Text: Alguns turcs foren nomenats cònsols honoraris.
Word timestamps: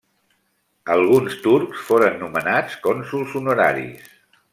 Alguns 0.93 1.35
turcs 1.43 1.83
foren 1.89 2.17
nomenats 2.23 2.79
cònsols 2.87 3.37
honoraris. 3.41 4.09